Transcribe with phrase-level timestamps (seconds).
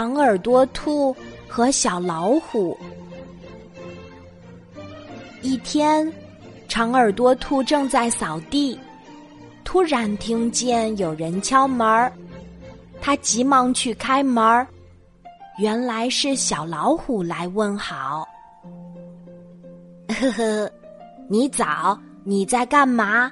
[0.00, 1.14] 长耳朵兔
[1.46, 2.74] 和小老虎。
[5.42, 6.10] 一天，
[6.68, 8.80] 长耳朵兔正在扫地，
[9.62, 12.10] 突然听见有人敲门，
[12.98, 14.66] 他急忙去开门，
[15.58, 18.26] 原来是小老虎来问好。
[20.08, 20.70] 呵呵，
[21.28, 23.30] 你早，你在干嘛？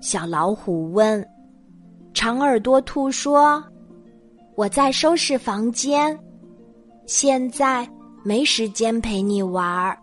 [0.00, 1.28] 小老虎问。
[2.14, 3.60] 长耳朵兔说
[4.56, 6.18] ：“我在收拾房间，
[7.06, 7.88] 现在
[8.24, 9.96] 没时间陪你玩儿。”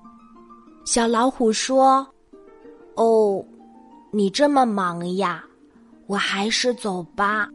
[0.86, 2.06] 小老虎说
[2.96, 3.44] ：“哦，
[4.12, 5.44] 你这么忙呀，
[6.08, 7.48] 我还是走吧。”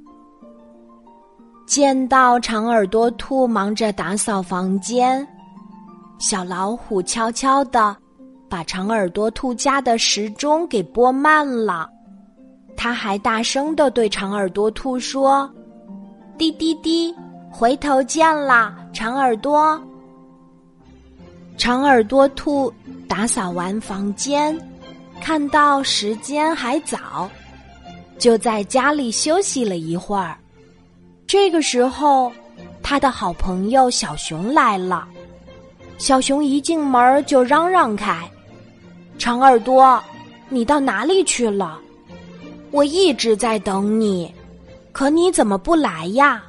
[1.66, 5.26] 见到长耳朵兔忙着打扫房间，
[6.18, 7.94] 小老虎悄悄的
[8.48, 11.86] 把长耳朵兔家的时钟给拨慢了。
[12.74, 15.48] 他还大声的对长耳朵兔说
[16.38, 17.12] ：“滴滴滴，
[17.50, 19.78] 回头见啦，长耳朵。”
[21.58, 22.72] 长耳朵兔
[23.08, 24.56] 打扫完房间，
[25.20, 27.28] 看到时间还早，
[28.16, 30.38] 就在家里休息了一会儿。
[31.26, 32.32] 这个时候，
[32.82, 35.06] 他的好朋友小熊来了。
[35.98, 38.16] 小熊一进门就嚷嚷开
[39.18, 40.00] ：“长耳朵，
[40.48, 41.80] 你到哪里去了？”
[42.70, 44.32] 我一直在等你，
[44.98, 46.42] 可你怎么不来呀？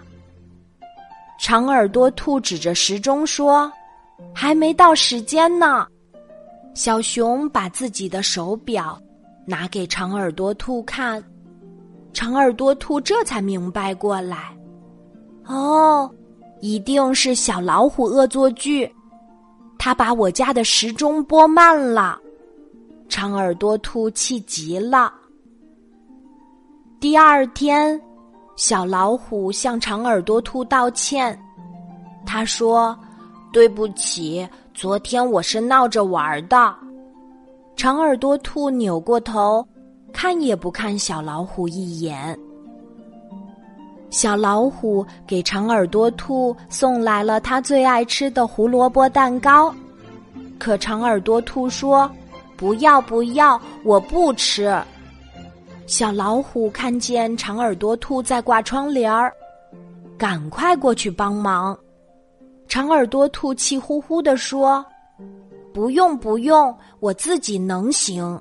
[1.40, 3.72] 长耳朵兔指着时钟说
[4.34, 5.86] ：“还没到时间呢。”
[6.74, 9.00] 小熊把自己的手表
[9.46, 11.24] 拿给长耳朵兔看，
[12.12, 14.58] 长耳朵兔这才明白过来
[15.46, 16.10] ：“哦，
[16.60, 18.92] 一定是小老虎恶作剧，
[19.78, 22.20] 他把我家的时钟拨慢了。”
[23.08, 25.14] 长耳朵兔气极了。
[27.00, 28.02] 第二天，
[28.60, 31.40] 小老虎向长耳朵兔道歉。
[32.26, 32.94] 他说
[33.54, 36.76] ：“对不起，昨天我是闹着玩的。”
[37.78, 39.66] 长耳朵兔扭过头，
[40.12, 42.38] 看也不看小老虎一眼。
[44.10, 49.74] 小老虎给长耳朵兔送来了他最爱吃的胡萝卜蛋糕，
[50.58, 52.12] 可长耳朵兔说
[52.58, 54.70] ：“不要，不要，我不吃。”
[55.90, 59.34] 小老虎看见长耳朵兔在挂窗帘儿，
[60.20, 61.76] 赶快过去帮忙。
[62.68, 64.86] 长耳朵兔气呼呼地说
[65.74, 68.40] ：“不用不用，我自己能行。”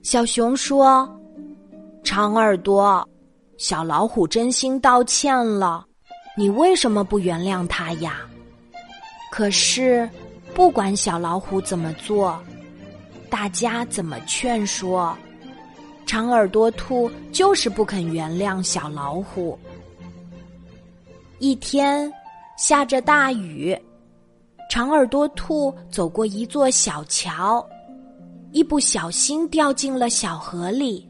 [0.00, 1.06] 小熊说
[2.02, 3.06] ：“长耳朵，
[3.58, 5.84] 小老虎真心道歉了，
[6.34, 8.22] 你为什么不原谅他呀？”
[9.30, 10.08] 可是，
[10.54, 12.40] 不管小老虎怎么做，
[13.28, 15.14] 大家怎么劝说。
[16.08, 19.58] 长耳朵兔就是不肯原谅小老虎。
[21.38, 22.10] 一天
[22.56, 23.78] 下着大雨，
[24.70, 27.62] 长耳朵兔走过一座小桥，
[28.52, 31.06] 一不小心掉进了小河里。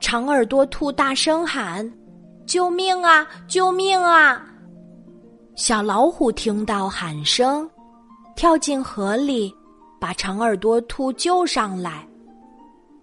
[0.00, 1.86] 长耳朵兔大声喊
[2.48, 3.28] ：“救命啊！
[3.46, 4.42] 救命啊！”
[5.54, 7.68] 小老虎听到喊声，
[8.34, 9.54] 跳进河里，
[10.00, 12.08] 把长耳朵兔救上来。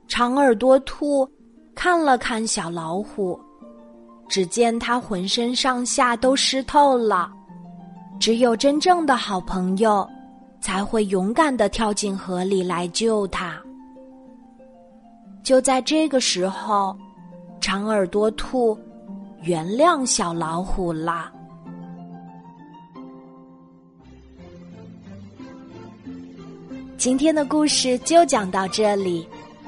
[0.07, 1.29] 长耳朵兔
[1.73, 3.39] 看了看小老虎，
[4.29, 7.31] 只见它浑身上下都湿透了。
[8.19, 10.07] 只有真正的好朋友，
[10.61, 13.59] 才会勇敢的跳进河里来救他。
[15.43, 16.95] 就在这个时候，
[17.59, 18.77] 长耳朵兔
[19.41, 21.31] 原谅小老虎了。
[26.97, 29.27] 今天的故事就讲到这里。